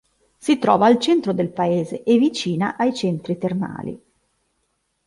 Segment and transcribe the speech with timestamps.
[0.35, 4.03] Si trova al centro del paese e vicina ai centri termali.